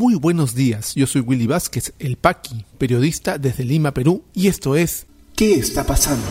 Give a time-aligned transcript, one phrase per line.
[0.00, 4.74] Muy buenos días, yo soy Willy Vázquez, el Paqui, periodista desde Lima, Perú, y esto
[4.74, 6.24] es ¿Qué está pasando?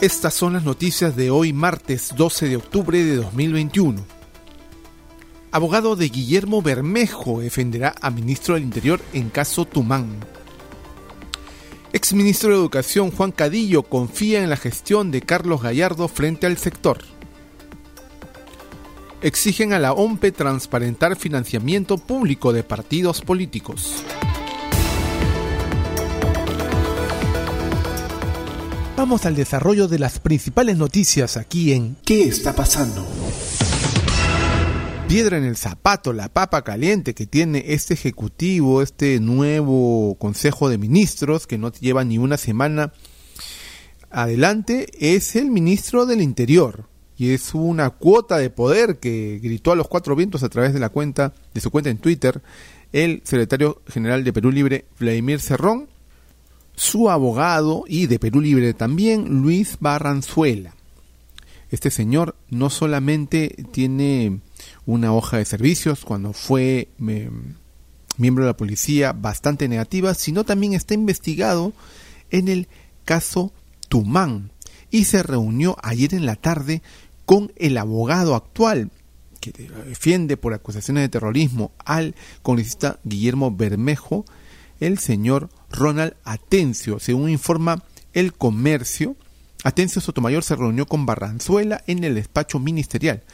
[0.00, 4.04] Estas son las noticias de hoy martes 12 de octubre de 2021.
[5.52, 10.18] Abogado de Guillermo Bermejo defenderá a ministro del Interior en caso Tumán.
[11.94, 17.02] Exministro de Educación Juan Cadillo confía en la gestión de Carlos Gallardo frente al sector.
[19.20, 24.02] Exigen a la OMPE transparentar financiamiento público de partidos políticos.
[28.96, 33.06] Vamos al desarrollo de las principales noticias aquí en ¿Qué está pasando?
[35.12, 40.78] Piedra en el zapato, la papa caliente que tiene este ejecutivo, este nuevo Consejo de
[40.78, 42.94] Ministros que no lleva ni una semana
[44.10, 46.86] adelante, es el ministro del Interior.
[47.18, 50.80] Y es una cuota de poder que gritó a los cuatro vientos a través de
[50.80, 52.40] la cuenta, de su cuenta en Twitter,
[52.94, 55.88] el secretario general de Perú Libre, Vladimir Cerrón,
[56.74, 60.74] su abogado y de Perú Libre también, Luis Barranzuela.
[61.70, 64.40] Este señor no solamente tiene
[64.86, 66.88] una hoja de servicios cuando fue
[68.16, 71.72] miembro de la policía bastante negativa, sino también está investigado
[72.30, 72.68] en el
[73.04, 73.52] caso
[73.88, 74.50] Tumán
[74.90, 76.82] y se reunió ayer en la tarde
[77.24, 78.90] con el abogado actual
[79.40, 79.52] que
[79.86, 84.24] defiende por acusaciones de terrorismo al congresista Guillermo Bermejo,
[84.78, 89.16] el señor Ronald Atencio, según informa el comercio.
[89.64, 93.24] Atencio Sotomayor se reunió con Barranzuela en el despacho ministerial.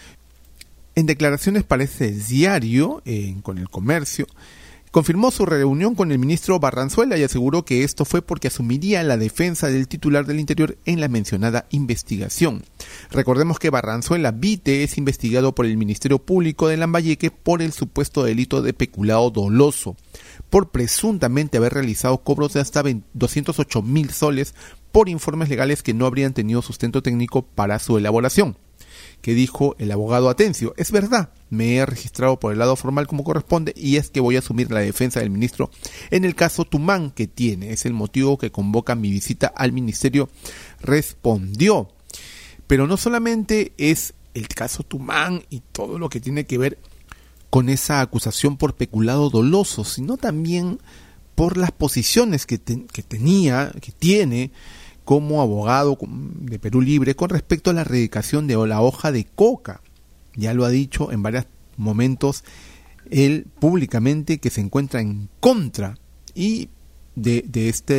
[0.99, 3.05] En declaraciones para ese diario,
[3.45, 4.27] con el comercio,
[4.91, 9.17] confirmó su reunión con el ministro Barranzuela y aseguró que esto fue porque asumiría la
[9.17, 12.65] defensa del titular del Interior en la mencionada investigación.
[13.13, 18.25] Recordemos que Barranzuela Vite es investigado por el Ministerio Público de Lambayeque por el supuesto
[18.25, 19.95] delito de peculado doloso,
[20.51, 22.83] por presuntamente haber realizado cobros de hasta
[23.13, 24.53] 208 mil soles
[24.91, 28.57] por informes legales que no habrían tenido sustento técnico para su elaboración
[29.21, 30.75] que dijo el abogado Atencio.
[30.77, 34.37] Es verdad, me he registrado por el lado formal como corresponde y es que voy
[34.37, 35.71] a asumir la defensa del ministro
[36.11, 37.73] en el caso Tumán que tiene.
[37.73, 40.29] Es el motivo que convoca mi visita al ministerio.
[40.81, 41.89] Respondió.
[42.67, 46.79] Pero no solamente es el caso Tumán y todo lo que tiene que ver
[47.51, 50.79] con esa acusación por peculado doloso, sino también
[51.35, 54.51] por las posiciones que, que tenía, que tiene
[55.09, 59.81] como abogado de Perú Libre con respecto a la erradicación de la hoja de coca.
[60.35, 61.47] Ya lo ha dicho en varios
[61.79, 62.45] momentos
[63.11, 65.97] él públicamente que se encuentra en contra
[66.35, 66.69] y
[67.17, 67.95] de, esta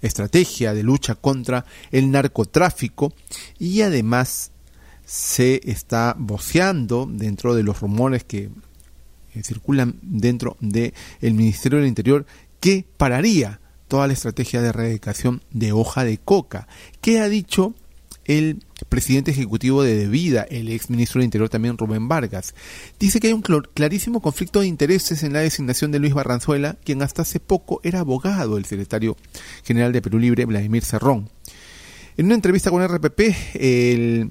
[0.00, 3.12] estrategia de lucha contra el narcotráfico
[3.58, 4.52] y además
[5.04, 8.48] se está voceando dentro de los rumores que
[9.42, 12.24] circulan dentro del Ministerio del Interior
[12.58, 16.68] que pararía toda la estrategia de erradicación de hoja de coca.
[17.00, 17.74] ¿Qué ha dicho
[18.24, 22.54] el presidente ejecutivo de Devida, el ex ministro de Interior también Rubén Vargas?
[22.98, 27.02] Dice que hay un clarísimo conflicto de intereses en la designación de Luis Barranzuela, quien
[27.02, 29.16] hasta hace poco era abogado del secretario
[29.64, 31.30] general de Perú Libre, Vladimir Cerrón.
[32.16, 33.20] En una entrevista con RPP,
[33.54, 34.30] el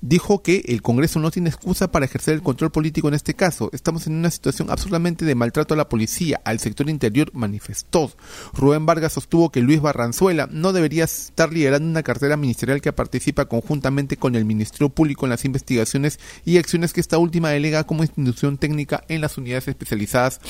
[0.00, 3.70] dijo que el Congreso no tiene excusa para ejercer el control político en este caso.
[3.72, 8.12] Estamos en una situación absolutamente de maltrato a la policía, al sector interior, manifestó.
[8.54, 13.46] Rubén Vargas sostuvo que Luis Barranzuela no debería estar liderando una cartera ministerial que participa
[13.46, 18.02] conjuntamente con el Ministerio Público en las investigaciones y acciones que esta última delega como
[18.02, 20.40] institución técnica en las unidades especializadas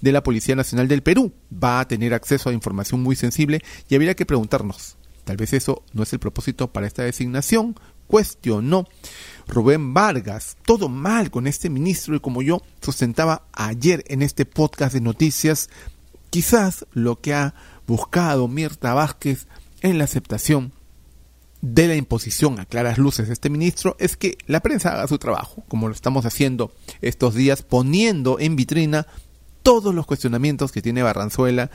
[0.00, 1.32] de la Policía Nacional del Perú.
[1.52, 4.96] Va a tener acceso a información muy sensible y habría que preguntarnos,
[5.26, 7.74] Tal vez eso no es el propósito para esta designación,
[8.06, 8.86] cuestionó
[9.46, 10.56] Rubén Vargas.
[10.64, 15.70] Todo mal con este ministro y como yo sustentaba ayer en este podcast de noticias,
[16.30, 17.54] quizás lo que ha
[17.86, 19.46] buscado Mirta Vázquez
[19.80, 20.72] en la aceptación
[21.62, 25.18] de la imposición a claras luces de este ministro es que la prensa haga su
[25.18, 29.06] trabajo, como lo estamos haciendo estos días, poniendo en vitrina
[29.62, 31.70] todos los cuestionamientos que tiene Barranzuela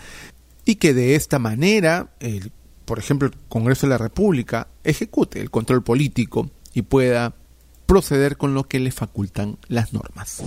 [0.64, 2.52] y que de esta manera el
[2.86, 7.36] por ejemplo, el Congreso de la República ejecute el control político y pueda
[7.86, 10.42] proceder con lo que le facultan las normas.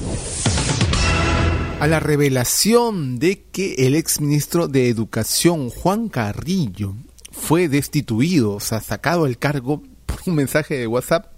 [1.80, 6.94] A la revelación de que el exministro de Educación, Juan Carrillo,
[7.30, 11.32] fue destituido, o sea, sacado del cargo por un mensaje de WhatsApp,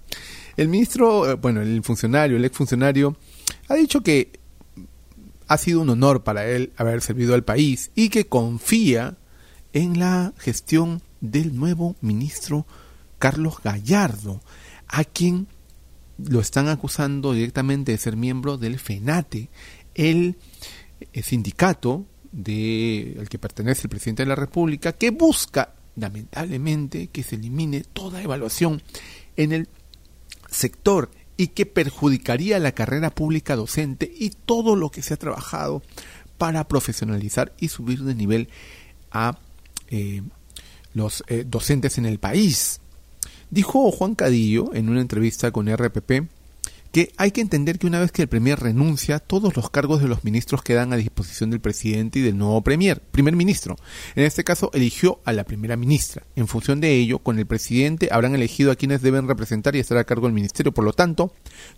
[0.55, 3.17] el ministro, eh, bueno, el funcionario, el exfuncionario,
[3.67, 4.39] ha dicho que
[5.47, 9.17] ha sido un honor para él haber servido al país y que confía
[9.73, 12.65] en la gestión del nuevo ministro
[13.19, 14.41] Carlos Gallardo,
[14.87, 15.47] a quien
[16.17, 19.49] lo están acusando directamente de ser miembro del FENATE,
[19.95, 20.37] el
[21.13, 27.23] eh, sindicato de, al que pertenece el presidente de la República, que busca, lamentablemente, que
[27.23, 28.81] se elimine toda evaluación
[29.35, 29.69] en el
[30.49, 35.83] sector y que perjudicaría la carrera pública docente y todo lo que se ha trabajado
[36.37, 38.49] para profesionalizar y subir de nivel
[39.11, 39.39] a
[39.89, 40.21] eh,
[40.93, 42.81] los eh, docentes en el país.
[43.49, 46.27] Dijo Juan Cadillo en una entrevista con RPP
[46.97, 50.07] que hay que entender que una vez que el Premier renuncia, todos los cargos de
[50.07, 53.75] los ministros quedan a disposición del presidente y del nuevo Premier, primer ministro.
[54.15, 56.23] En este caso, eligió a la primera ministra.
[56.35, 59.99] En función de ello, con el presidente habrán elegido a quienes deben representar y estar
[59.99, 60.71] a cargo del ministerio.
[60.71, 61.31] Por lo tanto,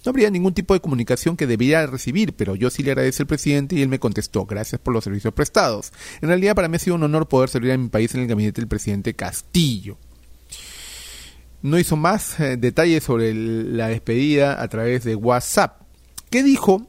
[0.05, 3.27] no habría ningún tipo de comunicación que debiera recibir, pero yo sí le agradezco al
[3.27, 5.91] presidente y él me contestó, gracias por los servicios prestados.
[6.21, 8.27] En realidad, para mí ha sido un honor poder servir a mi país en el
[8.27, 9.97] gabinete del presidente Castillo
[11.61, 15.81] no hizo más eh, detalles sobre la despedida a través de WhatsApp.
[16.29, 16.87] ¿Qué dijo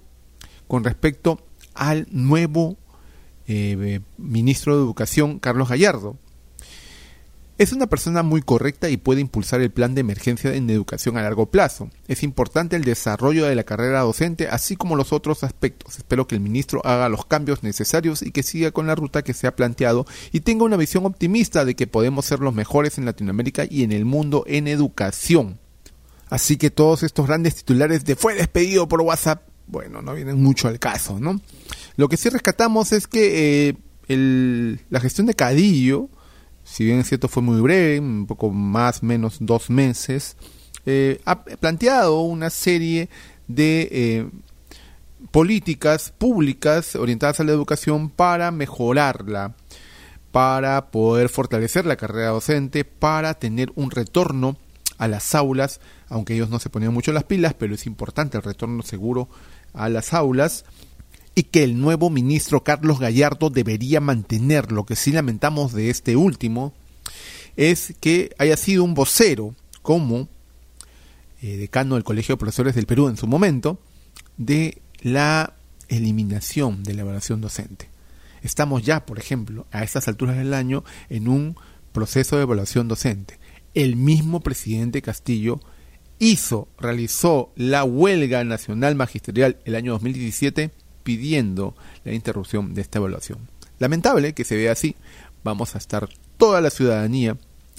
[0.68, 1.40] con respecto
[1.74, 2.76] al nuevo
[3.46, 6.16] eh, ministro de Educación, Carlos Gallardo?
[7.60, 11.22] Es una persona muy correcta y puede impulsar el plan de emergencia en educación a
[11.22, 11.90] largo plazo.
[12.08, 15.98] Es importante el desarrollo de la carrera docente, así como los otros aspectos.
[15.98, 19.34] Espero que el ministro haga los cambios necesarios y que siga con la ruta que
[19.34, 23.04] se ha planteado y tenga una visión optimista de que podemos ser los mejores en
[23.04, 25.58] Latinoamérica y en el mundo en educación.
[26.30, 30.66] Así que todos estos grandes titulares de fue despedido por WhatsApp, bueno, no vienen mucho
[30.66, 31.38] al caso, ¿no?
[31.96, 33.76] Lo que sí rescatamos es que
[34.08, 36.08] eh, la gestión de Cadillo,
[36.64, 40.36] si bien es cierto fue muy breve, un poco más menos dos meses,
[40.86, 43.08] eh, ha planteado una serie
[43.48, 44.30] de eh,
[45.30, 49.54] políticas públicas orientadas a la educación para mejorarla,
[50.32, 54.56] para poder fortalecer la carrera docente, para tener un retorno
[54.98, 58.42] a las aulas, aunque ellos no se ponían mucho las pilas, pero es importante el
[58.42, 59.28] retorno seguro
[59.72, 60.64] a las aulas
[61.40, 64.72] y que el nuevo ministro Carlos Gallardo debería mantener.
[64.72, 66.74] Lo que sí lamentamos de este último
[67.56, 70.28] es que haya sido un vocero como
[71.40, 73.80] eh, decano del Colegio de Profesores del Perú en su momento
[74.36, 75.54] de la
[75.88, 77.88] eliminación de la evaluación docente.
[78.42, 81.56] Estamos ya, por ejemplo, a estas alturas del año en un
[81.92, 83.38] proceso de evaluación docente.
[83.72, 85.58] El mismo presidente Castillo
[86.18, 90.70] hizo, realizó la huelga nacional magisterial el año 2017
[91.02, 91.74] pidiendo
[92.04, 93.38] la interrupción de esta evaluación.
[93.78, 94.96] Lamentable que se vea así,
[95.42, 97.36] vamos a estar toda la ciudadanía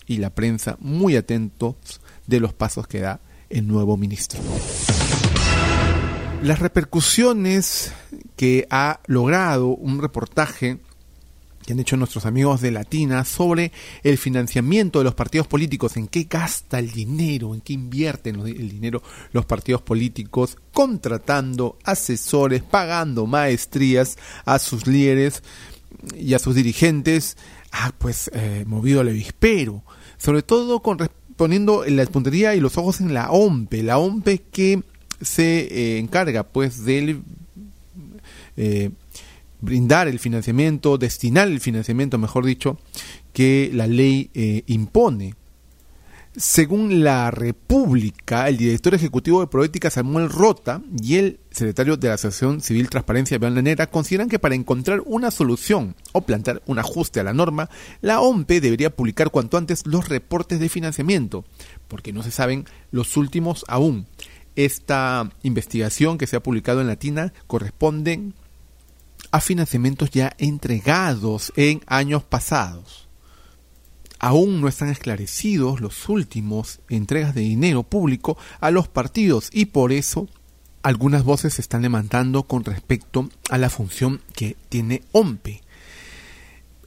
[0.08, 1.76] y la prensa muy atentos
[2.28, 3.20] de los pasos que da
[3.50, 4.40] el nuevo ministro.
[6.42, 7.94] Las repercusiones
[8.36, 10.80] que ha logrado un reportaje
[11.72, 13.72] han hecho nuestros amigos de Latina sobre
[14.04, 18.70] el financiamiento de los partidos políticos, en qué gasta el dinero, en qué invierten el
[18.70, 19.02] dinero
[19.32, 25.44] los partidos políticos, contratando asesores, pagando maestrías a sus líderes
[26.18, 27.38] y a sus dirigentes,
[27.72, 29.84] ah, pues eh, movido al avispero,
[30.18, 30.98] sobre todo con,
[31.36, 34.84] poniendo la puntería y los ojos en la OMPE, la OMPE que
[35.22, 37.22] se eh, encarga pues del
[38.58, 38.92] eh,
[39.62, 42.80] brindar el financiamiento, destinar el financiamiento, mejor dicho,
[43.34, 45.36] que la ley eh, impone.
[46.34, 52.14] Según la República, el director ejecutivo de Proética Samuel Rota y el secretario de la
[52.14, 57.20] Asociación Civil Transparencia Iván Lanera consideran que para encontrar una solución o plantear un ajuste
[57.20, 61.44] a la norma, la OMPE debería publicar cuanto antes los reportes de financiamiento,
[61.90, 64.08] porque no se saben los últimos aún.
[64.56, 68.32] Esta investigación que se ha publicado en Latina corresponde
[69.32, 73.08] a financiamientos ya entregados en años pasados.
[74.20, 79.92] Aún no están esclarecidos los últimos entregas de dinero público a los partidos y por
[79.92, 80.28] eso
[80.84, 85.62] algunas voces se están levantando con respecto a la función que tiene OMPE.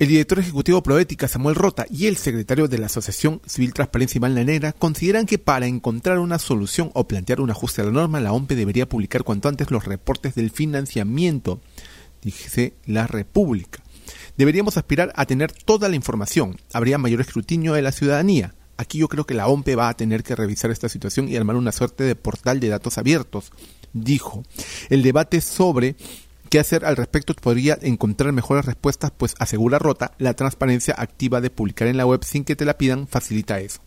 [0.01, 4.35] El director ejecutivo Proética Samuel Rota y el secretario de la Asociación Civil Transparencia Iván
[4.35, 8.33] Lanera consideran que para encontrar una solución o plantear un ajuste a la norma, la
[8.33, 11.61] OMPE debería publicar cuanto antes los reportes del financiamiento
[12.25, 13.83] dice la República.
[14.37, 16.57] Deberíamos aspirar a tener toda la información.
[16.73, 18.55] Habría mayor escrutinio de la ciudadanía.
[18.77, 21.55] Aquí yo creo que la OMPE va a tener que revisar esta situación y armar
[21.55, 23.53] una suerte de portal de datos abiertos,
[23.93, 24.43] dijo.
[24.91, 25.95] El debate sobre
[26.55, 31.51] qué hacer al respecto podría encontrar mejores respuestas, pues asegura Rota, la transparencia activa de
[31.51, 33.81] publicar en la web sin que te la pidan facilita eso.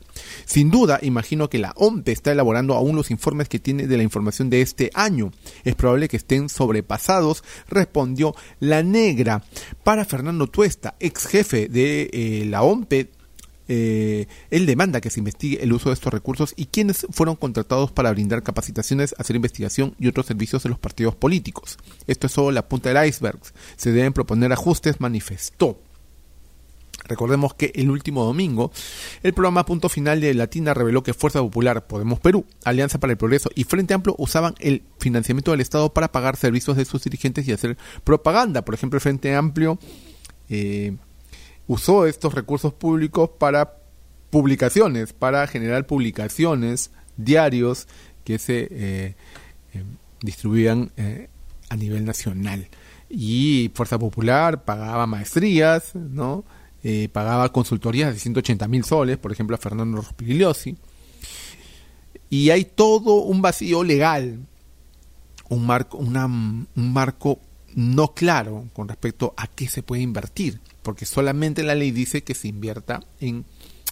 [0.43, 4.03] Sin duda, imagino que la OMPE está elaborando aún los informes que tiene de la
[4.03, 5.31] información de este año.
[5.63, 9.43] Es probable que estén sobrepasados, respondió la negra.
[9.85, 13.11] Para Fernando Tuesta, ex jefe de eh, la OMPE,
[13.67, 17.91] eh, él demanda que se investigue el uso de estos recursos y quiénes fueron contratados
[17.91, 21.77] para brindar capacitaciones, hacer investigación y otros servicios de los partidos políticos.
[22.07, 23.39] Esto es solo la punta del iceberg.
[23.75, 25.79] Se deben proponer ajustes, manifestó.
[27.07, 28.71] Recordemos que el último domingo,
[29.23, 33.17] el programa Punto Final de Latina reveló que Fuerza Popular, Podemos Perú, Alianza para el
[33.17, 37.47] Progreso y Frente Amplio usaban el financiamiento del Estado para pagar servicios de sus dirigentes
[37.47, 38.63] y hacer propaganda.
[38.65, 39.79] Por ejemplo, el Frente Amplio
[40.49, 40.97] eh,
[41.67, 43.77] usó estos recursos públicos para
[44.29, 47.87] publicaciones, para generar publicaciones, diarios
[48.23, 49.15] que se eh,
[49.73, 49.83] eh,
[50.21, 50.91] distribuían
[51.69, 52.67] a nivel nacional.
[53.09, 56.43] Y Fuerza Popular pagaba maestrías, ¿no?
[56.83, 60.77] Eh, pagaba consultorías de 180 mil soles, por ejemplo a Fernando Rospigliosi.
[62.29, 64.39] Y hay todo un vacío legal,
[65.49, 67.39] un marco, un marco
[67.75, 72.33] no claro con respecto a qué se puede invertir, porque solamente la ley dice que
[72.33, 73.43] se invierta en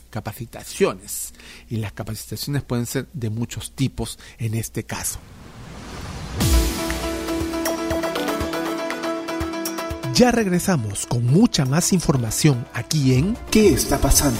[0.10, 1.34] capacitaciones,
[1.70, 5.20] y las capacitaciones pueden ser de muchos tipos en este caso.
[10.14, 14.40] Ya regresamos con mucha más información aquí en ¿Qué está pasando?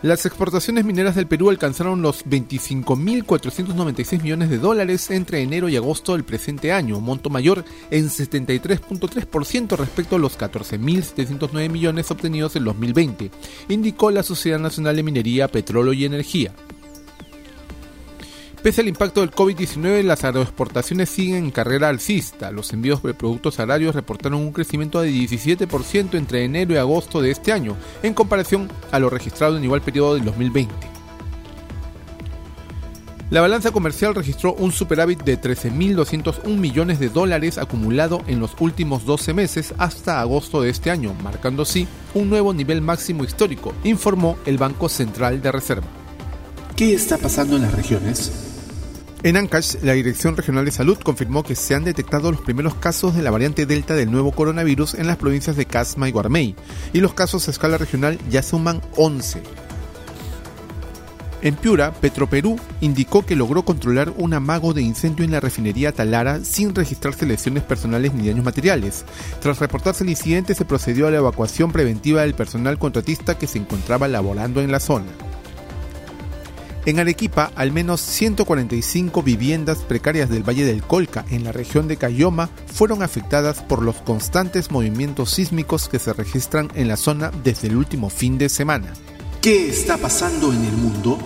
[0.00, 6.12] Las exportaciones mineras del Perú alcanzaron los 25.496 millones de dólares entre enero y agosto
[6.12, 13.32] del presente año, monto mayor en 73.3% respecto a los 14.709 millones obtenidos en 2020,
[13.70, 16.52] indicó la Sociedad Nacional de Minería, Petróleo y Energía.
[18.62, 22.50] Pese al impacto del COVID-19, las agroexportaciones siguen en carrera alcista.
[22.50, 27.30] Los envíos de productos agrarios reportaron un crecimiento de 17% entre enero y agosto de
[27.30, 30.74] este año, en comparación a lo registrado en igual periodo del 2020.
[33.30, 39.04] La balanza comercial registró un superávit de 13.201 millones de dólares acumulado en los últimos
[39.04, 44.36] 12 meses hasta agosto de este año, marcando así un nuevo nivel máximo histórico, informó
[44.46, 45.86] el Banco Central de Reserva.
[46.74, 48.47] ¿Qué está pasando en las regiones?
[49.24, 53.16] En Ancash, la Dirección Regional de Salud confirmó que se han detectado los primeros casos
[53.16, 56.54] de la variante Delta del nuevo coronavirus en las provincias de Casma y Guarmey,
[56.92, 59.42] y los casos a escala regional ya suman 11.
[61.42, 66.44] En Piura, Petroperú indicó que logró controlar un amago de incendio en la refinería Talara
[66.44, 69.04] sin registrarse lesiones personales ni daños materiales.
[69.40, 73.58] Tras reportarse el incidente, se procedió a la evacuación preventiva del personal contratista que se
[73.58, 75.06] encontraba laborando en la zona.
[76.88, 81.98] En Arequipa, al menos 145 viviendas precarias del Valle del Colca, en la región de
[81.98, 87.68] Cayoma, fueron afectadas por los constantes movimientos sísmicos que se registran en la zona desde
[87.68, 88.94] el último fin de semana.
[89.42, 91.18] ¿Qué está pasando en el mundo?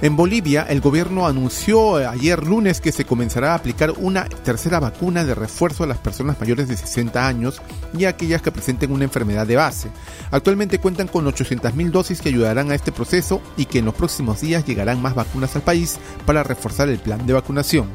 [0.00, 5.24] En Bolivia, el gobierno anunció ayer lunes que se comenzará a aplicar una tercera vacuna
[5.24, 7.60] de refuerzo a las personas mayores de 60 años
[7.98, 9.90] y a aquellas que presenten una enfermedad de base.
[10.30, 14.40] Actualmente cuentan con 800.000 dosis que ayudarán a este proceso y que en los próximos
[14.40, 17.88] días llegarán más vacunas al país para reforzar el plan de vacunación.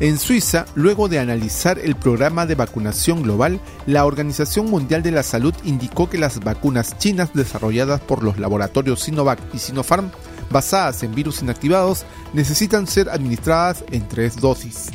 [0.00, 5.22] En Suiza, luego de analizar el programa de vacunación global, la Organización Mundial de la
[5.22, 10.10] Salud indicó que las vacunas chinas desarrolladas por los laboratorios Sinovac y Sinopharm,
[10.50, 14.86] basadas en virus inactivados, necesitan ser administradas en tres dosis.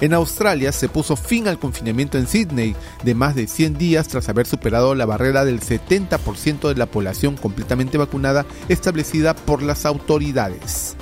[0.00, 4.28] En Australia se puso fin al confinamiento en Sydney de más de 100 días tras
[4.28, 10.96] haber superado la barrera del 70% de la población completamente vacunada establecida por las autoridades.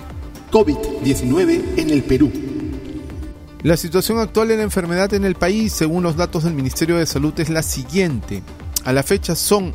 [0.52, 2.30] COVID-19 en el Perú.
[3.62, 7.06] La situación actual de la enfermedad en el país, según los datos del Ministerio de
[7.06, 8.42] Salud, es la siguiente.
[8.84, 9.72] A la fecha son